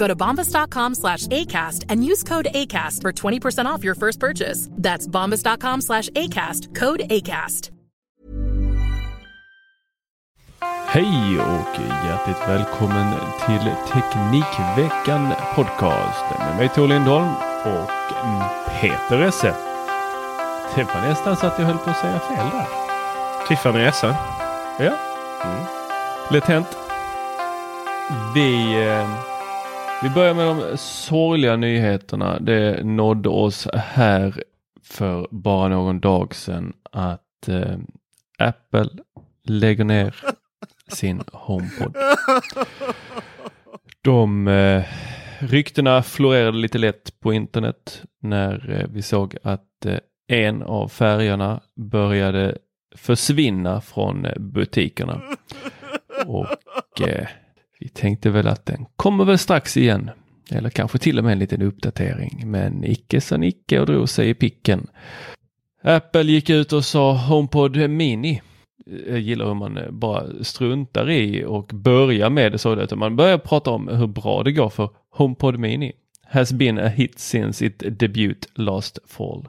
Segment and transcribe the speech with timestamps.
[0.00, 4.68] Go to bombas.com slash ACAST and use code ACAST for 20% off your first purchase.
[4.72, 6.74] That's bombas.com slash ACAST.
[6.74, 7.70] Code ACAST.
[10.86, 13.14] Hej och hjärtligt välkommen
[13.46, 17.32] till Teknikveckan Podcast med mig Tor Lindholm
[17.64, 17.90] och
[18.80, 19.54] Peter Esse.
[20.74, 22.66] Det var nästan så att jag höll på att säga fel där.
[23.48, 24.16] Tiffany Esse.
[24.78, 24.92] Ja,
[25.44, 25.64] mm.
[26.30, 26.76] lätt hänt.
[28.34, 29.29] Vi, eh,
[30.02, 32.38] vi börjar med de sorgliga nyheterna.
[32.40, 34.42] Det nådde oss här
[34.82, 37.78] för bara någon dag sedan att eh,
[38.38, 38.88] Apple
[39.44, 40.14] lägger ner
[40.88, 41.96] sin HomePod.
[44.02, 44.84] De eh,
[45.38, 51.60] ryktena florerade lite lätt på internet när eh, vi såg att eh, en av färgerna
[51.76, 52.58] började
[52.96, 55.22] försvinna från eh, butikerna.
[56.26, 57.28] Och eh,
[57.80, 60.10] vi tänkte väl att den kommer väl strax igen.
[60.50, 62.42] Eller kanske till och med en liten uppdatering.
[62.46, 64.86] Men icke sa Nicke och drog sig i picken.
[65.82, 68.42] Apple gick ut och sa HomePod Mini.
[69.08, 73.38] Jag gillar hur man bara struntar i och börjar med det så att man börjar
[73.38, 75.92] prata om hur bra det går för HomePod Mini.
[76.26, 79.48] Has been a hit since it debut last fall.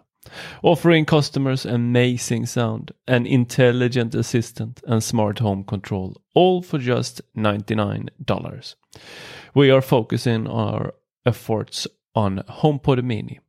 [0.63, 8.75] Offering customers amazing sound, an intelligent assistant and smart home control, all for just $99.
[9.53, 10.93] We are focusing our
[11.25, 13.39] efforts on HomePod Mini.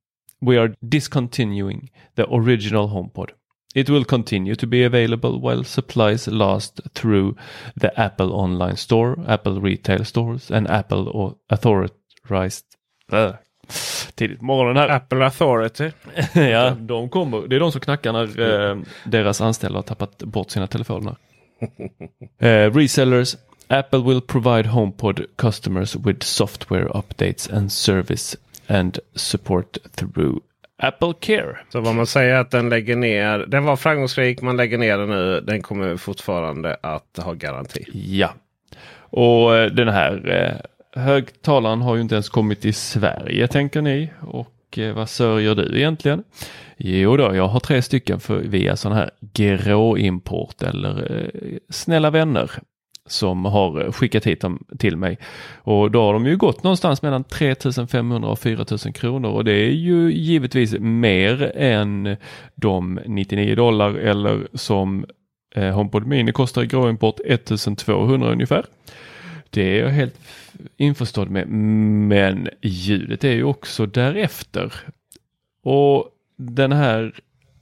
[0.40, 3.30] We are discontinuing the original HomePod.
[3.74, 7.36] It will continue to be available while supplies last through
[7.76, 12.76] the Apple online store, Apple retail stores and Apple authorized
[13.10, 13.38] äh,
[14.14, 14.88] tidigt på morgonen här.
[14.88, 15.90] Apple Authority.
[16.50, 17.48] ja, de kommer.
[17.48, 21.16] Det är de som knackar när eh, deras anställda har tappat bort sina telefoner.
[22.38, 23.36] eh, resellers.
[23.68, 30.38] Apple will provide HomePod customers with software updates and service and support through
[30.82, 31.56] Apple Care.
[31.72, 33.38] Så vad man säger är att den lägger ner.
[33.38, 34.42] Den var framgångsrik.
[34.42, 35.40] Man lägger ner den nu.
[35.40, 37.84] Den kommer fortfarande att ha garanti.
[37.94, 38.34] Ja,
[39.12, 44.10] och eh, den här eh, högtalaren har ju inte ens kommit till Sverige tänker ni.
[44.20, 46.24] Och eh, vad sörjer du egentligen?
[46.76, 52.50] Jo då, jag har tre stycken för, via sån här gråimport eller eh, snälla vänner
[53.06, 55.18] som har eh, skickat hit dem till mig.
[55.54, 59.70] Och då har de ju gått någonstans mellan 3500 och 4000 kronor och det är
[59.70, 62.16] ju givetvis mer än
[62.54, 65.06] de 99 dollar eller som
[65.54, 68.64] eh, HomePod Mini kostar i gråimport 1200 ungefär.
[69.50, 70.18] Det är jag helt
[70.76, 71.48] införstådd med.
[71.48, 74.72] Men ljudet är ju också därefter.
[75.62, 77.14] Och den här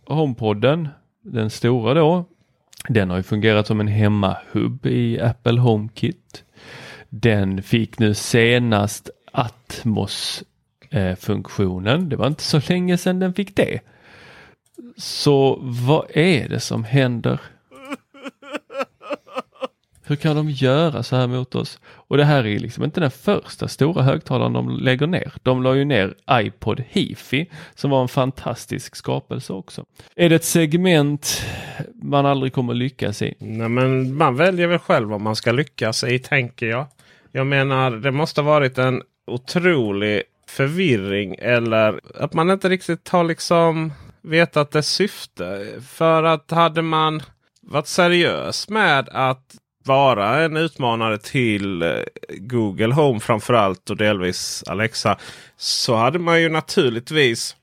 [0.06, 0.88] HomePodden,
[1.22, 2.24] den stora då,
[2.88, 6.44] den har ju fungerat som en hemmahubb i Apple HomeKit.
[7.08, 13.80] Den fick nu senast Atmos-funktionen, Det var inte så länge sedan den fick det.
[14.96, 17.40] Så vad är det som händer?
[20.10, 21.80] Hur kan de göra så här mot oss?
[21.86, 25.32] Och det här är liksom inte den första stora högtalaren de lägger ner.
[25.42, 29.84] De la ju ner iPod Hifi som var en fantastisk skapelse också.
[30.16, 31.42] Är det ett segment
[31.94, 33.34] man aldrig kommer lyckas i?
[33.38, 36.86] Nej, men man väljer väl själv vad man ska lyckas i tänker jag.
[37.32, 43.24] Jag menar det måste ha varit en otrolig förvirring eller att man inte riktigt har
[43.24, 43.92] liksom
[44.22, 45.66] vetat dess syfte.
[45.88, 47.22] För att hade man
[47.62, 49.56] varit seriös med att
[49.90, 51.88] vara en utmanare till eh,
[52.28, 55.18] Google Home framförallt och delvis Alexa.
[55.56, 57.56] Så hade man ju naturligtvis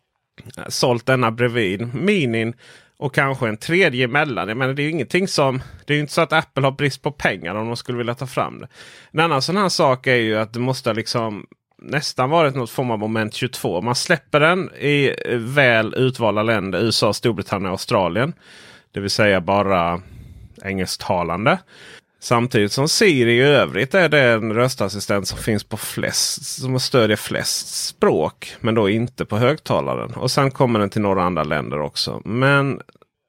[0.58, 2.54] eh, sålt denna bredvid Minin.
[3.00, 4.48] Och kanske en tredje emellan.
[4.48, 5.62] Jag menar, det är ju ingenting som...
[5.86, 8.16] Det är ju inte så att Apple har brist på pengar om de skulle vilja
[8.16, 8.68] ta fram det.
[9.12, 11.46] En annan sån här sak är ju att det måste liksom
[11.82, 13.82] nästan varit något form av moment 22.
[13.82, 16.80] Man släpper den i eh, väl utvalda länder.
[16.80, 18.34] USA, Storbritannien och Australien.
[18.92, 20.02] Det vill säga bara
[20.64, 21.60] engelsktalande.
[22.20, 27.86] Samtidigt som Siri i övrigt är den röstassistent som finns på flest, som stödjer flest
[27.86, 28.56] språk.
[28.60, 30.14] Men då inte på högtalaren.
[30.14, 32.22] Och sen kommer den till några andra länder också.
[32.26, 32.82] Men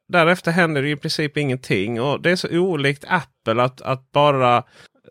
[0.08, 2.00] därefter händer det i princip ingenting.
[2.00, 4.62] Och det är så olikt Apple att, att bara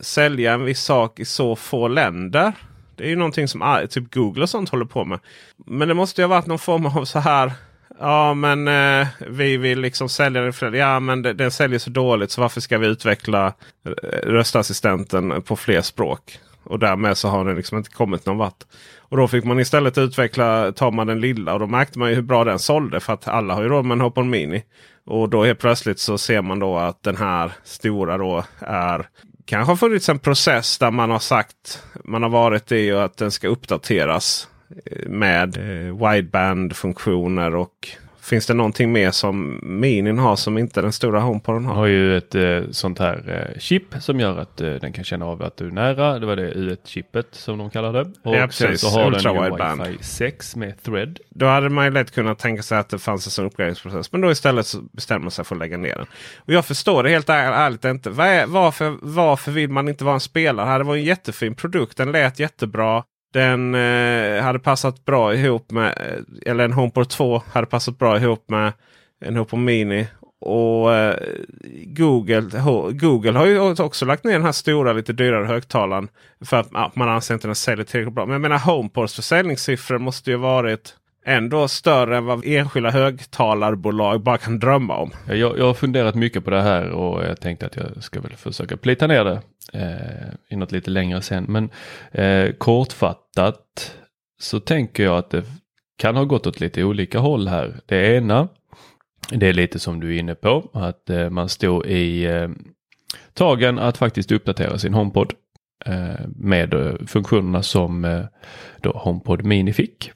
[0.02, 2.54] sälja en viss sak i så få länder.
[2.96, 5.20] Det är ju någonting som ah, typ Google och sånt håller på med.
[5.66, 7.52] Men det måste ju ha varit någon form av så här
[8.00, 10.54] Ja men eh, vi vill liksom sälja den.
[10.54, 13.54] För, ja men den, den säljer så dåligt så varför ska vi utveckla
[13.86, 13.92] eh,
[14.24, 16.40] röstassistenten på fler språk?
[16.64, 18.64] Och därmed så har den liksom inte kommit någon vart.
[19.00, 22.16] Och då fick man istället utveckla, tar man den lilla och då märkte man ju
[22.16, 23.00] hur bra den sålde.
[23.00, 24.64] För att alla har ju råd med en Hopon Mini.
[25.06, 29.08] Och då helt plötsligt så ser man då att den här stora då är
[29.46, 33.18] kanske har funnits en process där man har sagt man har varit i och att
[33.18, 34.48] den ska uppdateras
[35.06, 37.98] med eh, wideband-funktioner och
[38.28, 41.76] Finns det någonting mer som Minin har som inte den stora HomePoden har?
[41.76, 45.26] har ju ett eh, sånt här eh, chip som gör att eh, den kan känna
[45.26, 46.20] av att du är nära.
[46.20, 48.12] Det var det U1-chippet som de kallar det.
[48.24, 49.82] Och ja, sen så har Ultra den wideband.
[49.82, 51.20] Wi-Fi 6 med Thread.
[51.30, 54.12] Då hade man ju lätt kunnat tänka sig att det fanns en sån uppgraderingsprocess.
[54.12, 56.08] Men då istället så bestämmer man sig för att lägga ner den.
[56.38, 58.10] Och jag förstår det helt är, ärligt inte.
[58.10, 60.78] Varför, varför vill man inte vara en spelare?
[60.78, 61.98] Det var en jättefin produkt.
[61.98, 63.04] Den lät jättebra.
[63.38, 68.18] Den eh, hade passat bra ihop med, eh, eller en HomePod 2 hade passat bra
[68.18, 68.74] ihop med
[69.26, 70.08] en HomePod Mini.
[70.42, 71.16] Och eh,
[71.86, 72.50] Google,
[72.92, 76.08] Google har ju också lagt ner den här stora lite dyrare högtalaren.
[76.46, 78.26] För att ja, man anser inte den säljer tillräckligt bra.
[78.26, 80.96] Men jag menar HomePods försäljningssiffror måste ju varit
[81.26, 85.12] ändå större än vad enskilda högtalarbolag bara kan drömma om.
[85.28, 88.36] Jag, jag har funderat mycket på det här och jag tänkte att jag ska väl
[88.36, 89.42] försöka plita ner det
[89.78, 91.46] eh, i något lite längre sen.
[91.48, 91.70] Men
[92.12, 93.96] eh, kortfattat
[94.40, 95.44] så tänker jag att det
[95.98, 97.80] kan ha gått åt lite olika håll här.
[97.86, 98.48] Det ena,
[99.32, 102.50] det är lite som du är inne på, att eh, man står i eh,
[103.34, 105.34] tagen att faktiskt uppdatera sin HomePod
[105.86, 108.26] eh, med eh, funktionerna som eh,
[108.82, 110.12] då HomePod Mini fick.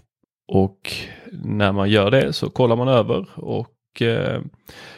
[0.47, 0.93] Och
[1.31, 4.41] när man gör det så kollar man över och eh,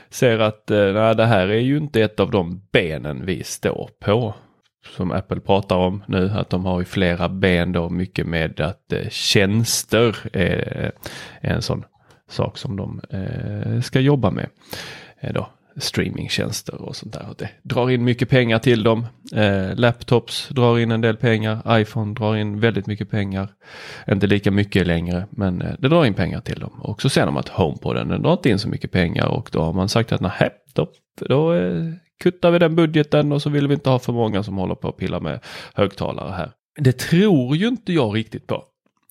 [0.09, 3.89] ser att eh, nej, det här är ju inte ett av de benen vi står
[3.99, 4.33] på.
[4.95, 8.93] Som Apple pratar om nu, att de har ju flera ben då, mycket med att
[8.93, 11.85] eh, tjänster är, eh, är en sån
[12.29, 14.49] sak som de eh, ska jobba med.
[15.19, 17.29] Eh, då, streamingtjänster och sånt där.
[17.29, 19.05] Och Det drar in mycket pengar till dem.
[19.35, 21.79] Eh, laptops drar in en del pengar.
[21.79, 23.49] iPhone drar in väldigt mycket pengar.
[24.07, 26.81] Inte lika mycket längre men eh, det drar in pengar till dem.
[26.81, 29.61] Och så ser de att HomePoden den drar inte in så mycket pengar och då
[29.61, 30.87] har man sagt att nej, då,
[31.19, 34.57] då eh, kuttar vi den budgeten och så vill vi inte ha för många som
[34.57, 35.39] håller på att pilla med
[35.73, 36.51] högtalare här.
[36.79, 38.63] Det tror ju inte jag riktigt på.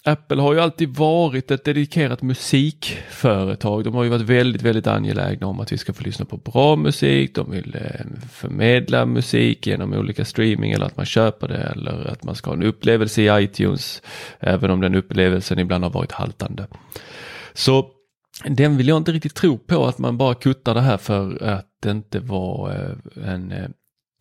[0.05, 3.85] Apple har ju alltid varit ett dedikerat musikföretag.
[3.85, 6.77] De har ju varit väldigt, väldigt angelägna om att vi ska få lyssna på bra
[6.77, 7.35] musik.
[7.35, 12.25] De vill eh, förmedla musik genom olika streaming eller att man köper det eller att
[12.25, 14.03] man ska ha en upplevelse i iTunes.
[14.41, 16.67] Även om den upplevelsen ibland har varit haltande.
[17.53, 17.87] Så
[18.45, 21.72] den vill jag inte riktigt tro på att man bara kuttar det här för att
[21.83, 23.69] det inte var eh, en eh,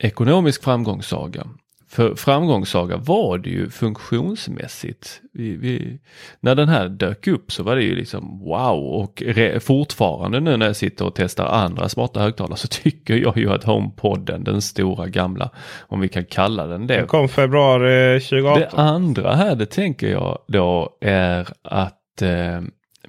[0.03, 1.47] ekonomisk framgångssaga.
[1.91, 5.21] För framgångssaga var det ju funktionsmässigt.
[5.33, 5.99] Vi, vi,
[6.39, 10.57] när den här dök upp så var det ju liksom wow och re, fortfarande nu
[10.57, 14.61] när jag sitter och testar andra smarta högtalare så tycker jag ju att HomePodden, den
[14.61, 15.49] stora gamla,
[15.79, 16.95] om vi kan kalla den det.
[16.95, 18.61] Den kom februari 2018.
[18.61, 22.61] Det andra här, det tänker jag då är att eh,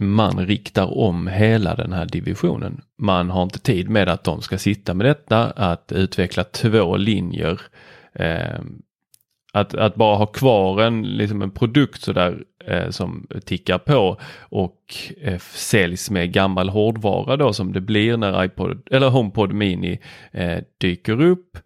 [0.02, 2.80] man riktar om hela den här divisionen.
[2.98, 7.60] Man har inte tid med att de ska sitta med detta, att utveckla två linjer
[8.14, 8.60] Eh,
[9.52, 14.94] att, att bara ha kvar en, liksom en produkt sådär eh, som tickar på och
[15.20, 19.98] eh, säljs med gammal hårdvara då som det blir när iPod eller HomePod Mini
[20.30, 21.58] eh, dyker upp.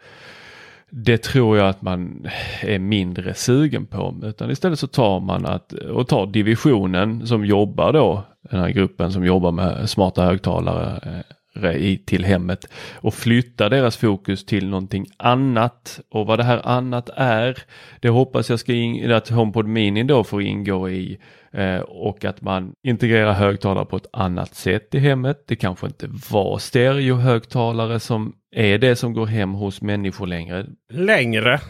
[0.98, 2.26] Det tror jag att man
[2.62, 4.14] är mindre sugen på.
[4.22, 9.12] Utan istället så tar man att och tar divisionen som jobbar då den här gruppen
[9.12, 15.06] som jobbar med smarta högtalare eh, i, till hemmet och flyttar deras fokus till någonting
[15.16, 16.00] annat.
[16.10, 17.58] Och vad det här annat är,
[18.00, 21.18] det hoppas jag ska in, att HomePod Mini då får ingå i
[21.52, 25.44] eh, och att man integrerar högtalare på ett annat sätt i hemmet.
[25.46, 30.66] Det kanske inte var stereohögtalare som är det som går hem hos människor längre.
[30.92, 31.60] Längre?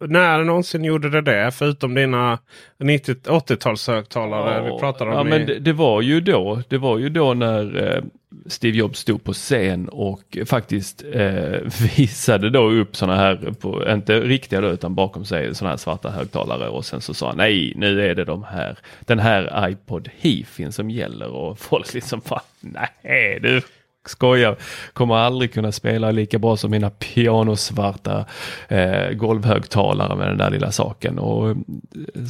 [0.00, 1.50] När någonsin gjorde det det?
[1.50, 2.38] Förutom dina
[2.78, 5.16] 80-talshögtalare vi pratade om.
[5.16, 5.38] Ja, i...
[5.38, 6.62] men det, det, var ju då.
[6.68, 8.02] Det var ju då när eh,
[8.46, 11.60] Steve Jobs stod på scen och faktiskt eh,
[11.96, 16.10] visade då upp sådana här, på, inte riktiga då, utan bakom sig sådana här svarta
[16.10, 20.08] högtalare och sen så sa han nej, nu är det de här, den här iPod
[20.18, 21.28] Heafin som gäller.
[21.28, 23.62] Och folk liksom bara, nej du
[24.08, 24.56] skojar,
[24.92, 28.24] kommer aldrig kunna spela lika bra som mina pianosvarta
[28.68, 31.18] eh, golvhögtalare med den där lilla saken.
[31.18, 31.56] Och eh,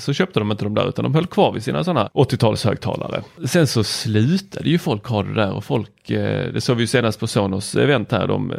[0.01, 3.23] så köpte de inte de där utan de höll kvar vid sina sådana 80-talshögtalare.
[3.47, 6.87] Sen så slutade ju folk ha det där och folk, eh, det såg vi ju
[6.87, 8.59] senast på Sonos event här, de eh,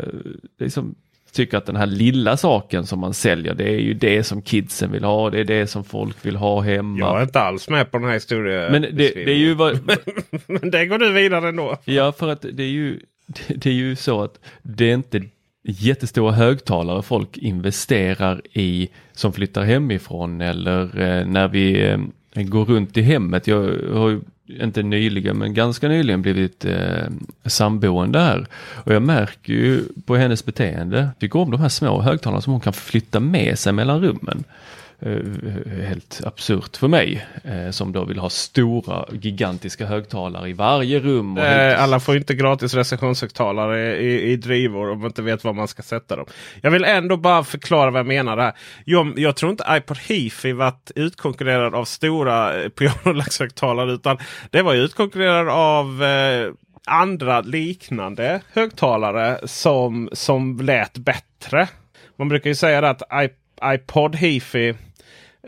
[0.59, 0.95] liksom
[1.31, 4.91] tycker att den här lilla saken som man säljer det är ju det som kidsen
[4.91, 5.29] vill ha.
[5.29, 6.99] Det är det som folk vill ha hemma.
[6.99, 8.71] Jag är inte alls med på den här historien.
[8.71, 9.79] Men det, det är ju vad...
[10.45, 11.77] Men det går du vidare ändå.
[11.85, 12.99] Ja, för att det är ju,
[13.47, 15.21] det är ju så att det är inte
[15.63, 21.97] jättestora högtalare folk investerar i som flyttar hemifrån eller eh, när vi eh,
[22.33, 23.47] går runt i hemmet.
[23.47, 23.57] Jag
[23.93, 27.07] har ju inte nyligen men ganska nyligen blivit eh,
[27.45, 28.47] samboende här.
[28.75, 32.61] Och jag märker ju på hennes beteende, tycker om de här små högtalarna som hon
[32.61, 34.43] kan flytta med sig mellan rummen.
[35.01, 40.99] Eh, helt absurt för mig eh, som då vill ha stora gigantiska högtalare i varje
[40.99, 41.37] rum.
[41.37, 45.67] Eh, alla får inte gratis recensionshögtalare i, i drivor om man inte vet var man
[45.67, 46.25] ska sätta dem.
[46.61, 48.53] Jag vill ändå bara förklara vad jag menar här.
[48.85, 54.17] Jag, jag tror inte iPod Hifi varit utkonkurrerad av stora pianolaxhögtalare utan
[54.49, 56.51] det var utkonkurrerad av eh,
[56.87, 61.67] andra liknande högtalare som, som lät bättre.
[62.15, 63.01] Man brukar ju säga att
[63.63, 64.75] iPod Hifi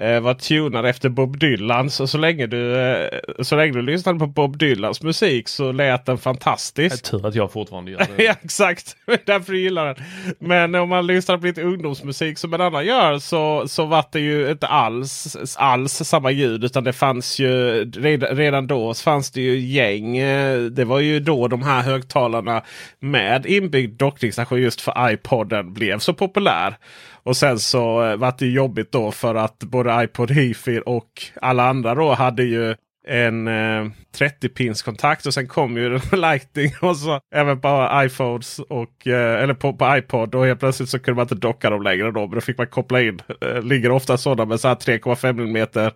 [0.01, 1.89] eh, var tunad efter Bob Dylan.
[1.89, 6.05] Så, så, länge du, eh, så länge du lyssnade på Bob Dylans musik så lät
[6.05, 7.03] den fantastisk.
[7.11, 8.23] Tur att jag fortfarande gör det.
[8.23, 9.95] ja, exakt, därför gillar den.
[10.39, 14.19] Men om man lyssnar på lite ungdomsmusik som en annan gör så, så var det
[14.19, 16.63] ju inte alls, alls samma ljud.
[16.63, 20.17] Utan det fanns ju redan, redan då fanns det ju gäng.
[20.17, 22.63] Eh, det var ju då de här högtalarna
[22.99, 26.77] med inbyggd dockningsstation just för iPoden blev så populär.
[27.23, 31.09] Och sen så eh, vart var det jobbigt då för att både iPod Hifi och
[31.41, 32.75] alla andra då hade ju
[33.07, 38.59] en eh, 30 pins kontakt och sen kom ju Lightning och så även på iPhones
[38.59, 41.83] och eh, eller på, på iPod och helt plötsligt så kunde man inte docka dem
[41.83, 42.19] längre då.
[42.19, 43.21] Men då fick man koppla in.
[43.41, 45.91] Eh, ligger ofta sådana med så 3,5 mm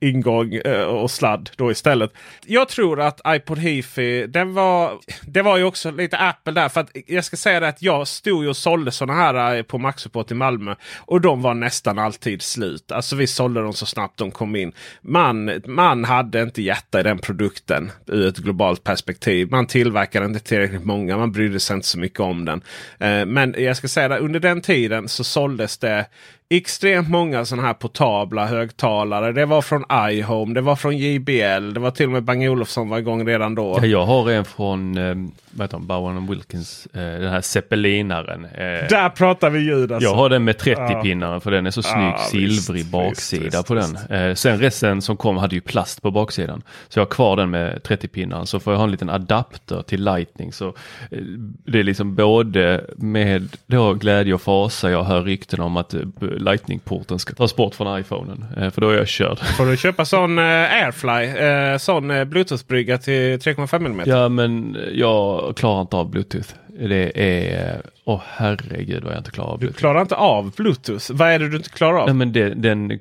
[0.00, 2.12] ingång eh, och sladd då istället.
[2.46, 4.92] Jag tror att iPod Hifi den var.
[5.22, 8.08] Det var ju också lite Apple där för att jag ska säga det att jag
[8.08, 12.42] stod och sålde sådana här eh, på Maxupport i Malmö och de var nästan alltid
[12.42, 12.92] slut.
[12.92, 14.72] Alltså vi sålde dem så snabbt de kom in.
[15.02, 19.50] Man, man hade inte hjärta i den produkten ur ett globalt perspektiv.
[19.50, 21.16] Man tillverkade inte tillräckligt många.
[21.16, 22.62] Man brydde sig inte så mycket om den.
[22.98, 26.06] Eh, men jag ska säga att under den tiden så såldes det
[26.50, 29.32] extremt många sådana här portabla högtalare.
[29.32, 32.88] Det var från iHome, det var från JBL, det var till och med Bang Olufsson
[32.88, 33.78] var igång redan då.
[33.80, 35.14] Ja, jag har en från eh,
[35.50, 38.44] vad Bowen Wilkins, eh, den här zeppelinaren.
[38.44, 40.08] Eh, Där pratar vi ljud alltså.
[40.08, 43.66] Jag har den med 30-pinnaren för den är så snygg ja, silvrig visst, baksida visst,
[43.66, 43.96] på den.
[44.10, 46.62] Eh, sen resten som kom hade ju plast på baksidan.
[46.88, 50.04] Så jag har kvar den med 30-pinnaren så får jag ha en liten adapter till
[50.04, 50.52] lightning.
[50.52, 51.18] Så eh,
[51.64, 56.00] det är liksom både med då glädje och fasa jag hör rykten om att eh,
[56.38, 58.44] Lightning-porten ska tas bort från iPhonen.
[58.56, 59.38] Eh, för då är jag körd.
[59.38, 64.02] Får du köpa sån eh, Airfly, eh, sån Bluetooth-brygga till 3,5 mm?
[64.06, 66.48] Ja men jag klarar inte av Bluetooth.
[66.80, 69.76] Det är, åh oh, herregud vad jag inte klarar av Bluetooth.
[69.76, 71.12] Du klarar inte av Bluetooth?
[71.12, 72.06] Vad är det du inte klarar av?
[72.06, 72.98] Nej, men det, den,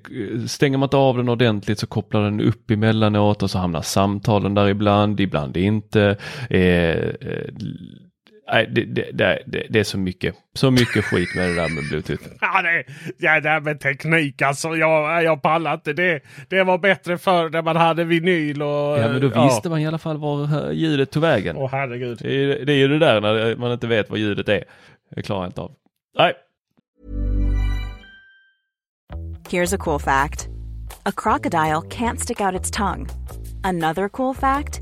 [0.48, 4.53] stänger man inte av den ordentligt så kopplar den upp emellanåt och så hamnar samtalen
[4.53, 6.17] där ibland, ibland inte.
[6.50, 7.13] Eh, eh,
[8.51, 9.12] Nej, det, det,
[9.46, 12.24] det, det, är så mycket, så mycket skit med det där med Bluetooth.
[12.42, 12.84] ja, det,
[13.18, 14.75] ja, det här med teknik alltså.
[14.75, 15.94] Jag, jag pallar inte.
[15.94, 19.00] Det, det var bättre förr när man hade vinyl och...
[19.00, 19.46] Ja, men då ja.
[19.46, 21.58] visste man i alla fall var ljudet tog vägen.
[21.58, 22.18] Åh herregud.
[22.22, 24.63] Det är, det är ju det där när man inte vet vad ljudet är.
[25.16, 25.72] Det klarar jag inte av.
[26.18, 26.34] Nej.
[29.50, 30.48] Here's a cool fact.
[31.06, 33.08] A crocodile can't stick out its tongue.
[33.63, 34.82] Another cool fact.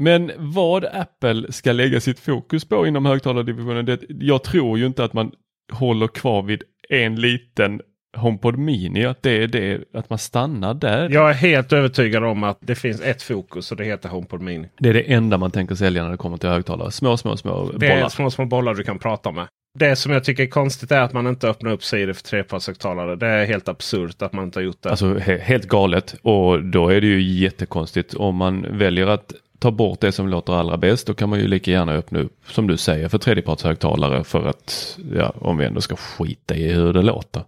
[0.00, 5.04] Men vad Apple ska lägga sitt fokus på inom högtalardivisionen, det, jag tror ju inte
[5.04, 5.32] att man
[5.72, 7.80] håller kvar vid en liten
[8.16, 11.08] HomePod Mini, att det är det, att man stannar där.
[11.10, 14.68] Jag är helt övertygad om att det finns ett fokus och det heter HomePod Mini.
[14.78, 16.90] Det är det enda man tänker sälja när det kommer till högtalare.
[16.90, 18.08] Små, små, små Det är bollar.
[18.08, 19.46] små, små bollar du kan prata med.
[19.78, 23.16] Det som jag tycker är konstigt är att man inte öppnar upp sidor för trepartshögtalare.
[23.16, 24.90] Det är helt absurt att man inte har gjort det.
[24.90, 29.70] Alltså he helt galet och då är det ju jättekonstigt om man väljer att ta
[29.70, 31.06] bort det som låter allra bäst.
[31.06, 34.98] Då kan man ju lika gärna öppna upp som du säger för tredjepartshögtalare för att
[35.14, 37.42] ja, om vi ändå ska skita i hur det låter.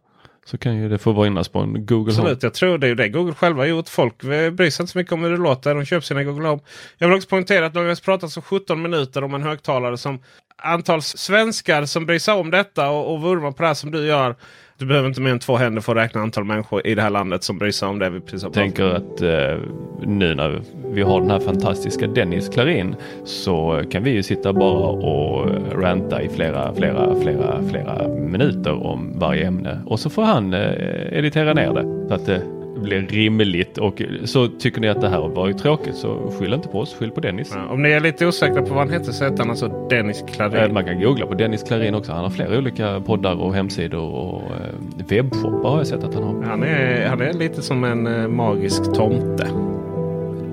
[0.47, 2.23] Så kan ju det få vinnas på en Google Home.
[2.23, 3.89] Absolut, jag tror det är det Google själva gjort.
[3.89, 5.75] Folk eh, bryr sig inte så mycket om hur det låter.
[5.75, 6.63] De köper sina Google Home.
[6.99, 10.19] Jag vill också poängtera att de har pratat så 17 minuter om en högtalare som
[10.57, 14.07] antal svenskar som bryr sig om detta och, och vurmar på det här som du
[14.07, 14.37] gör.
[14.79, 17.11] Du behöver inte mer än två händer för att räkna antal människor i det här
[17.11, 19.59] landet som bryr sig om det vi precis har Jag tänker att eh,
[20.03, 24.89] nu när vi har den här fantastiska Dennis Klarin så kan vi ju sitta bara
[24.89, 25.49] och
[25.83, 29.81] ranta i flera, flera, flera, flera minuter om varje ämne.
[29.87, 32.09] Och så får han eh, editera ner det.
[32.09, 32.43] Så att det
[32.83, 36.69] blir rimligt och så tycker ni att det här har varit tråkigt så skyll inte
[36.69, 37.53] på oss, skyll på Dennis.
[37.55, 40.25] Ja, om ni är lite osäkra på vad han heter så heter han alltså Dennis
[40.35, 40.57] Klarin.
[40.57, 42.13] Eh, Man kan googla på Dennis Klarin också.
[42.13, 46.23] Han har flera olika poddar och hemsidor och eh, webbshoppar har jag sett att han
[46.23, 46.43] har.
[46.43, 49.51] Han är, han är lite som en eh, magisk tomte.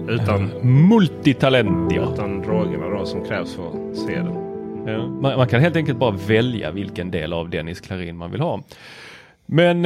[0.10, 0.50] Utan,
[0.90, 2.12] Multitalent ja.
[2.14, 4.14] utan drogerna då som krävs för att se.
[4.86, 5.08] Ja.
[5.08, 8.62] Man, man kan helt enkelt bara välja vilken del av Dennis Klarin man vill ha.
[9.46, 9.86] Men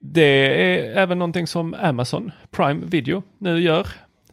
[0.00, 3.86] det är även någonting som Amazon Prime Video nu gör.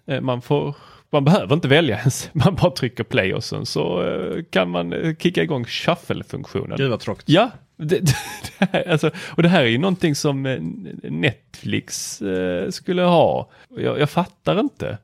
[0.08, 0.76] Eh, man får
[1.10, 2.30] man behöver inte välja ens.
[2.34, 6.78] Man bara trycker play och sen så eh, kan man eh, kicka igång shuffle-funktionen.
[6.78, 7.30] Gud vad tråkigt.
[7.30, 8.16] Ja, det, det,
[8.60, 10.44] det här, alltså, och det här är ju någonting som
[11.04, 13.50] Netflix eh, skulle ha.
[13.78, 14.98] Jag, jag fattar inte.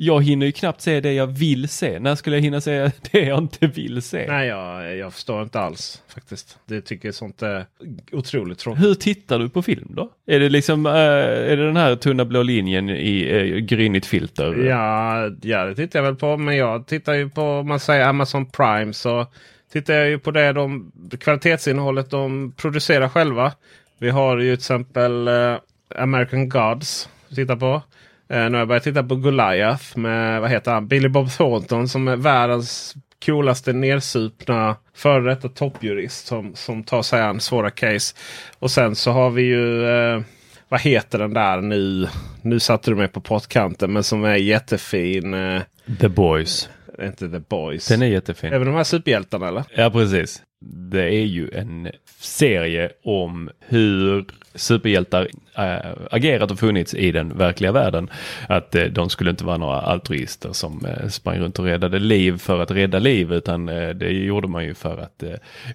[0.00, 1.98] Jag hinner ju knappt se det jag vill se.
[1.98, 4.26] När skulle jag hinna se det jag inte vill se?
[4.28, 6.58] Nej, jag, jag förstår inte alls faktiskt.
[6.66, 7.66] Det tycker sånt är
[8.12, 8.84] otroligt tråkigt.
[8.84, 10.10] Hur tittar du på film då?
[10.26, 14.54] Är det liksom, eh, är det den här tunna blå linjen i uh, grynigt filter?
[14.54, 16.36] Ja, ja, det tittar jag väl på.
[16.36, 19.26] Men jag tittar ju på, om man säger Amazon Prime så
[19.72, 23.52] tittar jag ju på det de, kvalitetsinnehållet de producerar själva.
[23.98, 25.54] Vi har ju till exempel eh,
[25.96, 27.82] American Gods att titta på.
[28.30, 30.88] Eh, nu har jag börjat titta på Goliath med vad heter han?
[30.88, 32.94] Billy Bob Thornton som är världens
[33.26, 38.14] coolaste nersupna före detta toppjurist som, som tar sig an svåra case.
[38.58, 40.20] Och sen så har vi ju eh,
[40.68, 42.08] vad heter den där nu?
[42.42, 45.34] Nu satte du mig på pottkanten men som är jättefin.
[45.34, 45.62] Eh,
[46.00, 46.68] The Boys.
[47.02, 47.88] inte The Boys.
[47.88, 48.52] Den är jättefin.
[48.52, 49.64] Även de här superhjältarna eller?
[49.76, 50.42] Ja, precis.
[50.60, 51.90] Det är ju en
[52.20, 58.10] serie om hur superhjältar äh, agerat och funnits i den verkliga världen.
[58.48, 62.38] Att äh, de skulle inte vara några altruister som äh, sprang runt och räddade liv
[62.38, 65.22] för att rädda liv utan det gjorde man ju för att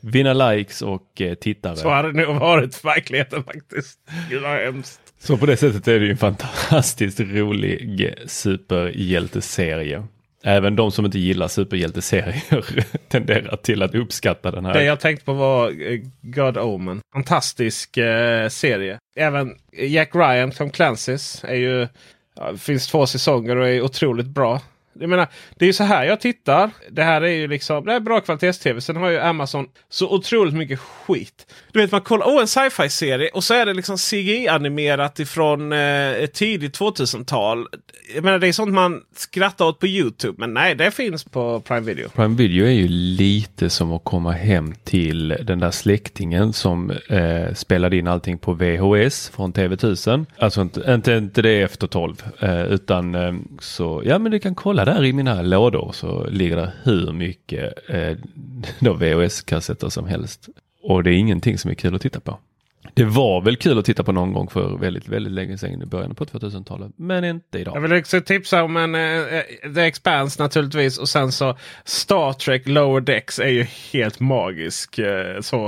[0.01, 1.75] vinna likes och tittare.
[1.75, 3.99] Så har det nog varit verkligheten faktiskt.
[4.29, 4.99] Gud vad hemskt.
[5.19, 10.03] Så på det sättet är det ju en fantastiskt rolig superhjälteserie.
[10.45, 12.65] Även de som inte gillar superhjälteserier
[13.07, 14.73] tenderar till att uppskatta den här.
[14.73, 17.01] Det jag tänkte på var eh, God Omen.
[17.13, 18.99] Fantastisk eh, serie.
[19.15, 21.87] Även Jack Ryan, Tom Clancy's, är ju,
[22.35, 24.61] ja, finns två säsonger och är otroligt bra.
[24.99, 25.27] Jag menar,
[25.57, 26.69] det är ju så här jag tittar.
[26.91, 28.81] Det här är ju liksom det är bra kvalitets-tv.
[28.81, 31.53] Sen har ju Amazon så otroligt mycket skit.
[31.71, 35.73] Du vet man kollar, åh en sci-fi serie och så är det liksom CGI-animerat ifrån
[35.73, 37.67] eh, tidigt 2000-tal.
[38.15, 40.35] Jag menar det är sånt man skrattar åt på Youtube.
[40.37, 42.09] Men nej, det finns på Prime Video.
[42.09, 47.53] Prime Video är ju lite som att komma hem till den där släktingen som eh,
[47.53, 50.25] spelade in allting på VHS från TV1000.
[50.37, 54.55] Alltså inte, inte, inte det efter 12 eh, utan eh, så ja men du kan
[54.55, 58.17] kolla där i mina lådor så ligger det hur mycket eh,
[58.93, 60.49] VHS-kassetter som helst.
[60.83, 62.39] Och det är ingenting som är kul att titta på.
[62.93, 65.85] Det var väl kul att titta på någon gång för väldigt, väldigt länge sedan i
[65.85, 66.91] början på 2000-talet.
[66.95, 67.75] Men inte idag.
[67.75, 70.97] Jag vill också tipsa om en eh, The Expanse naturligtvis.
[70.97, 74.99] Och sen så Star Trek Lower Decks är ju helt magisk.
[74.99, 75.67] Eh, så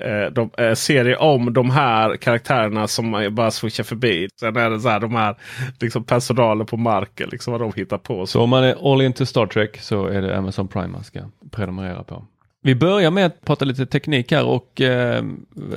[0.00, 4.28] eh, de, eh, serie om de här karaktärerna som man bara switchar förbi.
[4.40, 5.36] Sen är det så här de här
[5.80, 7.28] liksom personalen på marken.
[7.32, 8.26] Liksom vad de hittar på.
[8.26, 11.20] Så om man är all into Star Trek så är det Amazon Prime man ska
[11.50, 12.24] prenumerera på.
[12.66, 15.24] Vi börjar med att prata lite teknik här och eh,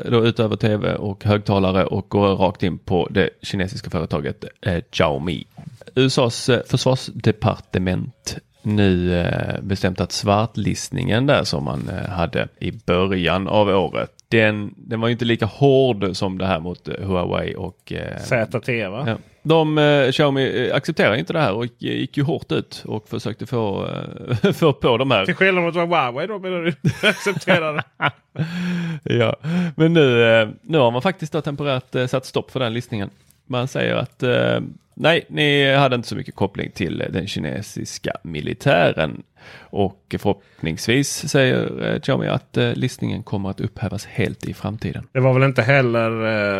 [0.05, 5.47] då utöver tv och högtalare och går rakt in på det kinesiska företaget eh, Xiaomi.
[5.95, 13.47] USAs eh, försvarsdepartement nu eh, bestämt att svartlistningen där som man eh, hade i början
[13.47, 17.93] av året den, den var inte lika hård som det här mot eh, Huawei och
[18.19, 19.03] ZTE va?
[19.07, 19.17] Ja.
[19.47, 23.89] De, eh, Xiaomi accepterar inte det här och gick ju hårt ut och försökte få,
[24.53, 25.25] få på de här.
[25.25, 26.73] Till skillnad mot Huawei då menar du?
[27.07, 27.83] accepterar
[29.03, 29.35] ja,
[29.75, 33.09] men nu, nu har man faktiskt då temporärt satt stopp för den listningen.
[33.45, 34.23] Man säger att
[34.97, 39.23] nej, ni hade inte så mycket koppling till den kinesiska militären.
[39.59, 45.07] Och förhoppningsvis säger eh, Xiaomi att eh, listningen kommer att upphävas helt i framtiden.
[45.11, 46.11] Det var väl inte heller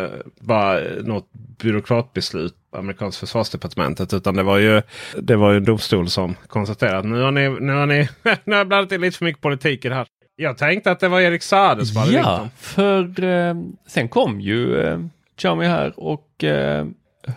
[0.04, 4.14] eh, bara något byråkratbeslut amerikanska försvarsdepartementet.
[4.14, 4.82] Utan det var ju
[5.18, 8.08] det var ju en domstol som konstaterade att nu har ni, nu har ni
[8.44, 10.06] nu har blandat in lite för mycket politik i det här.
[10.36, 13.54] Jag tänkte att det var Erik Saade som hade Ja, för eh,
[13.86, 14.98] sen kom ju eh,
[15.36, 16.86] Xiaomi här och eh,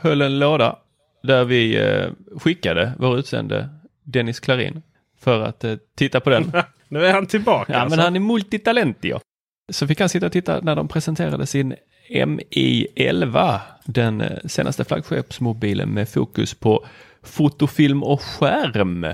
[0.02, 0.76] höll en låda
[1.24, 3.70] där vi eh, skickade vår utsände
[4.04, 4.82] Dennis Klarin
[5.20, 6.52] för att eh, titta på den.
[6.88, 7.74] nu är han tillbaka.
[7.74, 7.96] Ja, alltså.
[7.96, 9.20] men han är multitalentio.
[9.72, 11.76] Så fick han sitta och titta när de presenterade sin
[12.10, 16.86] MI11, den eh, senaste flaggskeppsmobilen med fokus på
[17.24, 19.06] fotofilm och skärm.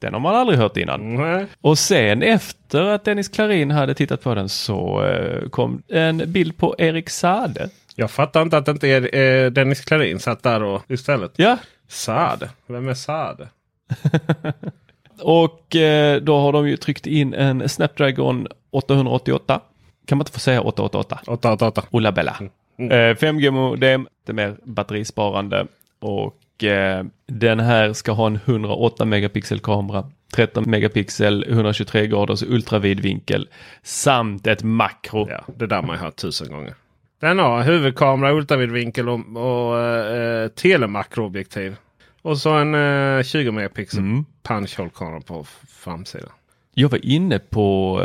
[0.00, 1.16] Den har man aldrig hört innan.
[1.16, 1.46] Mm.
[1.60, 5.04] Och sen efter att Dennis Klarin hade tittat på den så
[5.50, 7.70] kom en bild på Erik Sade.
[7.96, 11.32] Jag fattar inte att det inte är eh, Dennis Klarin satt där och istället.
[11.36, 11.58] Ja.
[11.88, 12.50] Sade?
[12.66, 13.48] Vem är Sade?
[15.20, 19.60] Och eh, då har de ju tryckt in en Snapdragon 888.
[20.06, 21.20] Kan man inte få säga 888?
[21.26, 21.82] 888.
[21.90, 22.36] Ola Bella.
[22.78, 22.92] Mm.
[22.92, 25.66] Eh, 5G-modem, det mer batterisparande
[26.00, 30.10] och eh, den här ska ha en 108 megapixel kamera.
[30.34, 33.48] 13 megapixel, 123 graders ultravidvinkel
[33.82, 35.28] samt ett makro.
[35.30, 36.74] Ja, det där man har hört tusen gånger.
[37.20, 41.76] Den har huvudkamera, ultravidvinkel och, och eh, telemakroobjektiv.
[42.22, 42.74] Och så en
[43.18, 44.24] eh, 20 megapixel mm.
[44.42, 46.30] punch-hole-kamera på framsidan.
[46.74, 48.00] Jag var inne på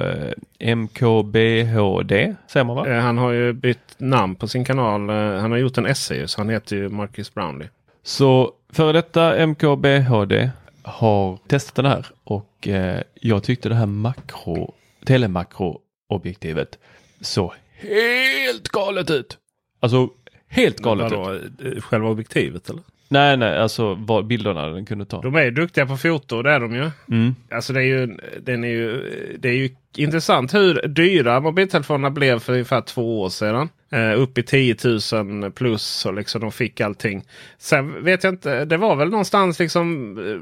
[0.59, 2.87] eh, MKBHD, säger man va?
[2.87, 5.09] Eh, han har ju bytt namn på sin kanal.
[5.09, 7.69] Eh, han har gjort en essay så han heter ju Marcus Brownlee.
[8.03, 10.49] Så före detta MKBHD
[10.83, 14.73] har testat den här och eh, jag tyckte det här makro,
[15.05, 16.77] telemakroobjektivet
[17.21, 19.37] så helt galet ut.
[19.79, 20.09] Alltså
[20.47, 21.51] helt galet ut.
[21.65, 22.83] Eh, själva objektivet eller?
[23.11, 25.21] Nej, nej, alltså vad bilderna den kunde ta.
[25.21, 26.91] De är ju duktiga på foto, det är de ju.
[27.11, 27.35] Mm.
[27.51, 29.01] Alltså det är ju, den är ju,
[29.39, 33.69] det är ju intressant hur dyra mobiltelefonerna blev för ungefär två år sedan.
[33.93, 34.75] Uh, upp i 10
[35.13, 37.23] 000 plus och liksom de fick allting.
[37.57, 40.41] Sen vet jag inte, det var väl någonstans liksom uh,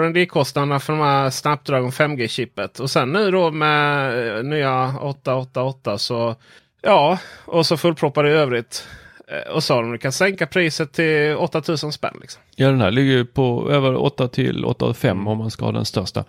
[0.00, 2.80] rd kostnaderna för de här Snapdragon 5G-chippet.
[2.80, 6.36] Och sen nu då med uh, nya 888 så
[6.82, 8.88] ja, och så fullproppade i övrigt.
[9.28, 12.18] Eh, och sa de att kan sänka priset till 8000 spänn.
[12.20, 12.42] Liksom.
[12.56, 15.26] Ja den här ligger på över 8 till 8,5 mm.
[15.26, 16.24] om man ska ha den största.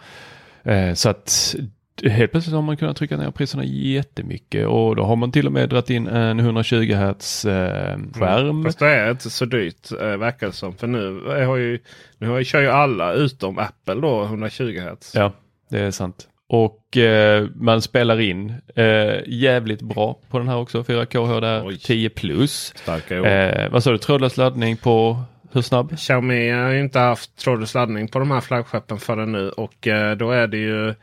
[0.64, 1.56] Eh, så att
[2.04, 5.52] helt plötsligt har man kunnat trycka ner priserna jättemycket och då har man till och
[5.52, 8.50] med dragit in en 120 Hz eh, skärm.
[8.50, 8.64] Mm.
[8.64, 10.76] Fast det är inte så dyrt eh, verkar det som.
[10.76, 11.80] För nu, har ju,
[12.18, 15.16] nu har ju, kör ju alla utom Apple då 120 Hz.
[15.16, 15.34] Ja,
[15.70, 16.28] det är sant.
[16.50, 20.82] Och eh, man spelar in eh, jävligt bra på den här också.
[20.82, 22.74] 4K HDR 10 plus.
[22.76, 25.98] Starka eh, vad sa du, trådlös laddning på Hur snabb?
[25.98, 29.50] Xiaomi har ju inte haft trådlös laddning på de här flaggskeppen förrän nu.
[29.50, 30.94] Och eh, då är det ju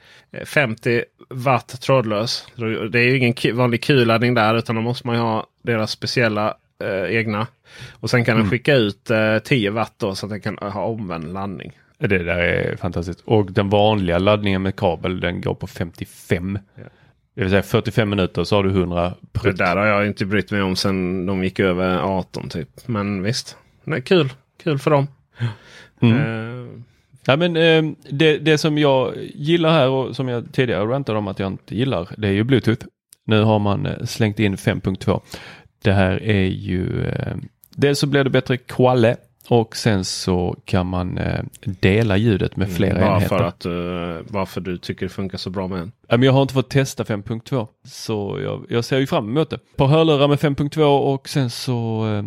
[0.44, 2.46] 50 watt trådlös.
[2.90, 6.56] Det är ju ingen vanlig Q-laddning där utan då måste man ju ha deras speciella
[6.84, 7.46] eh, egna.
[7.92, 10.84] Och sen kan den skicka ut eh, 10 watt då, så att den kan ha
[10.84, 11.72] omvänd laddning.
[12.08, 13.20] Det där är fantastiskt.
[13.24, 16.58] Och den vanliga laddningen med kabel den går på 55.
[16.76, 16.82] Ja.
[17.34, 19.56] Det vill säga 45 minuter så har du 100 Det prutt.
[19.58, 22.68] där har jag inte brytt mig om sen de gick över 18 typ.
[22.86, 24.32] Men visst, Nej, kul.
[24.62, 25.06] Kul för dem.
[26.00, 26.16] Mm.
[26.18, 26.80] Eh,
[27.26, 31.28] Ja, men, eh, det, det som jag gillar här och som jag tidigare rantade om
[31.28, 32.86] att jag inte gillar det är ju Bluetooth.
[33.26, 35.20] Nu har man eh, slängt in 5.2.
[35.82, 37.36] Det här är ju eh,
[37.70, 39.16] dels så blir det bättre kvalle
[39.48, 43.38] och sen så kan man eh, dela ljudet med flera bara enheter.
[43.38, 45.92] för att uh, varför du tycker det funkar så bra med en.
[46.08, 49.58] Men jag har inte fått testa 5.2 så jag, jag ser ju fram emot det.
[49.76, 52.24] På hörlurar med 5.2 och sen så eh,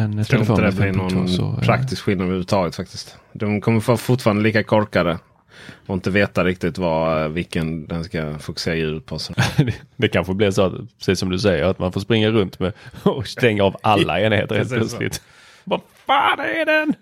[0.00, 1.14] en tror telefon inte det blir 5.2.
[1.14, 3.16] någon så, eh, praktisk skillnad överhuvudtaget faktiskt.
[3.32, 5.18] De kommer vara fortfarande lika korkade.
[5.86, 9.18] Och inte veta riktigt vad, eh, vilken den ska fokusera ljudet på.
[9.18, 9.34] Så.
[9.56, 12.58] det, det kanske blir så, att, precis som du säger, att man får springa runt
[12.58, 14.76] med och stänga av alla enheter helt så.
[14.76, 15.22] plötsligt.
[15.64, 16.94] Vad fan är den?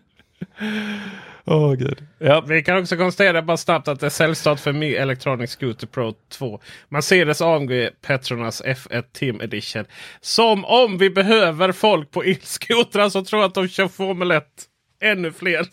[1.44, 2.06] Åh gud.
[2.18, 5.86] Ja, Vi kan också konstatera bara snabbt att det är säljstart för Mi Electronic Scooter
[5.86, 6.60] Pro 2.
[6.88, 9.84] Mercedes AMG Petronas F1 Team Edition.
[10.20, 14.44] Som om vi behöver folk på elskotrar så tror att de kör Formel 1.
[15.00, 15.66] Ännu fler.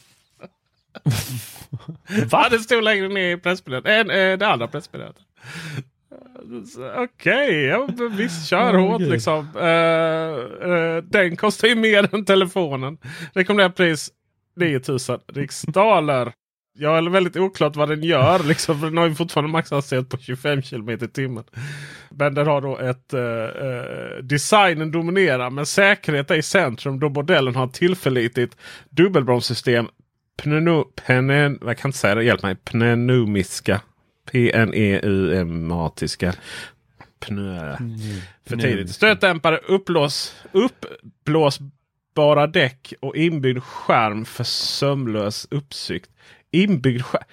[2.31, 2.47] Va?
[2.51, 3.91] Det stod längre ner i pressmeddelandet.
[3.91, 5.23] Än eh, det andra pressmeddelandet.
[6.95, 9.47] Okej, men visst kör Åh, hårt liksom.
[9.55, 12.97] Eh, eh, den kostar ju mer än telefonen.
[13.33, 14.09] Rekommenderat pris
[14.55, 16.31] 9000 riksdaler.
[16.81, 18.43] Ja, eller väldigt oklart vad den gör.
[18.43, 21.43] Liksom, för den har ju fortfarande maxhastighet på 25 km i timmen.
[22.09, 27.09] Men den har då ett eh, eh, designen dominerar men säkerhet är i centrum då
[27.09, 28.57] modellen har tillförlitligt
[28.89, 29.87] dubbelbromssystem.
[30.37, 32.55] Pneumo, pnen, jag kan inte säga det, hjälp mig.
[32.55, 33.81] Pneumiska.
[34.31, 36.33] P-N-E-U-M-atiska.
[37.19, 37.77] Pnö.
[38.45, 38.89] För tidigt.
[38.89, 46.09] Stötdämpare, uppblås, uppblåsbara däck och inbyggd skärm för sömlös uppsikt.
[46.51, 47.23] Inbyggd skärm.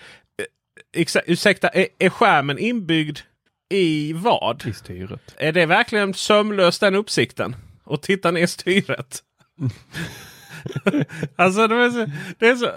[1.27, 3.19] Ursäkta, är, är skärmen inbyggd
[3.69, 4.67] i vad?
[4.67, 5.35] i styret.
[5.37, 7.57] Är det verkligen sömlös den uppsikten?
[7.85, 9.23] Och titta ner styret.
[11.37, 12.07] alltså det är så,
[12.39, 12.73] det är så eh,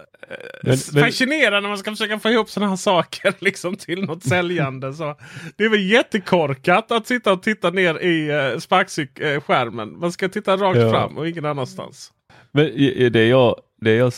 [0.64, 4.24] Men- men- fascinerande när man ska försöka få ihop sådana här saker liksom till något
[4.24, 4.94] säljande.
[4.94, 5.16] Så
[5.56, 10.00] det är väl jättekorkat att sitta och titta ner i uh, sparkcykelskärmen.
[10.00, 10.90] Man ska titta rakt Ja.
[10.92, 12.12] fram och ingen annanstans.
[12.52, 12.66] Men
[13.12, 14.14] det jag, det jag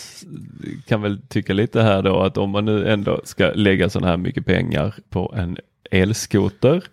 [0.88, 4.18] kan väl tycka lite här då att om man nu ändå ska lägga så här
[4.18, 5.58] mycket pengar på en
[5.92, 6.84] elskoter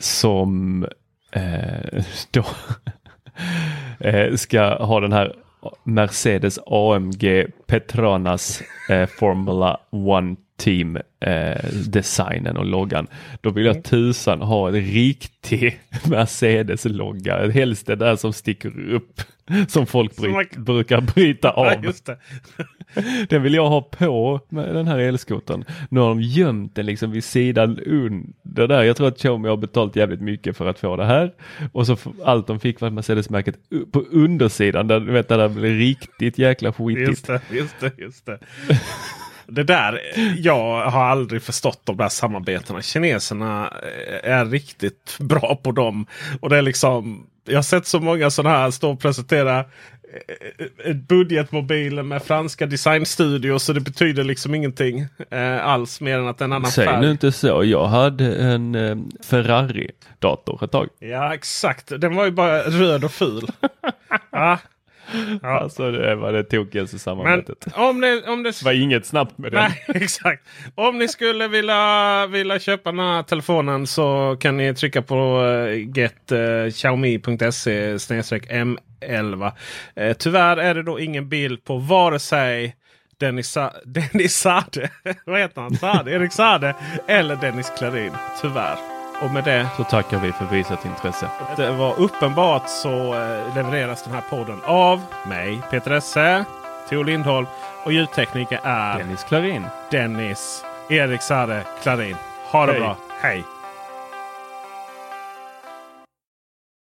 [0.00, 0.84] som
[1.32, 2.44] eh, då
[4.00, 5.36] eh, ska ha den här
[5.84, 13.06] Mercedes AMG Petronas eh, Formula One Team eh, designen och loggan.
[13.40, 17.50] Då vill jag tusan ha en riktig Mercedes-logga.
[17.50, 19.20] Helst det där som sticker upp
[19.68, 21.84] som folk Som bry- man- brukar bryta Ja, av.
[21.84, 22.16] just det.
[23.28, 25.64] Den vill jag ha på med den här elskotern.
[25.90, 28.82] Nu har de gömt den liksom vid sidan under där.
[28.82, 31.32] Jag tror att Xiaomi har betalt jävligt mycket för att få det här.
[31.72, 33.54] Och så allt de fick var Mercedes-märket
[33.92, 37.08] på undersidan där, vet, där det blir riktigt jäkla skitigt.
[37.08, 38.38] Just det, just det, just det.
[39.46, 40.00] Det där,
[40.38, 42.82] jag har aldrig förstått de där samarbetena.
[42.82, 43.72] Kineserna
[44.22, 46.06] eh, är riktigt bra på dem.
[46.40, 49.64] Och det är liksom, jag har sett så många sådana här stå och presentera eh,
[50.90, 53.64] ett budgetmobil med franska designstudios.
[53.64, 57.00] Så det betyder liksom ingenting eh, alls mer än att en annan Säg färg.
[57.00, 57.64] nu inte så.
[57.64, 60.88] Jag hade en eh, Ferrari-dator ett tag.
[60.98, 63.48] Ja exakt, den var ju bara röd och ful.
[64.32, 64.58] ja.
[65.42, 65.60] Ja.
[65.60, 67.66] Alltså det var det tokigaste Men samarbetet.
[67.74, 69.60] om det, om det Det var inget snabbt med den.
[69.60, 70.42] Nej, exakt.
[70.74, 75.96] Om ni skulle vilja, vilja köpa den här telefonen så kan ni trycka på uh,
[75.96, 77.96] get uh, xiaomi.se
[79.02, 79.52] M11.
[79.96, 82.76] Eh, tyvärr är det då ingen bild på vare sig
[83.20, 84.90] Dennis, Dennis Sade,
[85.26, 85.76] vad heter han?
[85.76, 86.74] Sade, Erik Sade
[87.06, 88.12] eller Dennis Klarin.
[88.40, 88.91] Tyvärr.
[89.20, 91.28] Och med det Så tackar vi för visat intresse.
[91.56, 96.44] det var uppenbart så eh, levereras den här podden av mig, Peter Esse,
[96.88, 97.46] Theo Lindholm
[97.84, 99.66] och ljudtekniker är Dennis Klarin.
[99.90, 102.16] Dennis Erik Sade Klarin.
[102.50, 102.80] Ha det Hej.
[102.80, 102.96] bra.
[103.20, 103.44] Hej!